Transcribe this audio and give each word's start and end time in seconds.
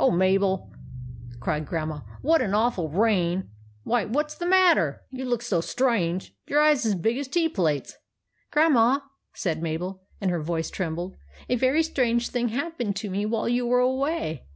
"Oh, 0.00 0.10
Mabel!" 0.10 0.72
cried 1.38 1.64
Grandma. 1.64 2.00
"What 2.20 2.42
an 2.42 2.52
awful 2.52 2.88
rain! 2.88 3.48
Why, 3.84 4.06
what 4.06 4.28
's 4.28 4.34
the 4.34 4.44
matter? 4.44 5.02
You 5.12 5.24
look 5.24 5.40
so 5.40 5.60
strange,— 5.60 6.34
your 6.48 6.60
eyes 6.60 6.84
are 6.84 6.88
as 6.88 6.94
big 6.96 7.16
as 7.16 7.28
tea 7.28 7.48
plates!"" 7.48 7.94
Grandma," 8.50 8.98
said 9.34 9.62
Mabel, 9.62 10.02
and 10.20 10.32
her 10.32 10.42
voice 10.42 10.68
trembled," 10.70 11.14
a 11.48 11.54
very 11.54 11.84
strange 11.84 12.30
thing 12.30 12.48
happened 12.48 12.96
to 12.96 13.08
me 13.08 13.24
while 13.24 13.48
you 13.48 13.66
were 13.68 13.78
away. 13.78 14.46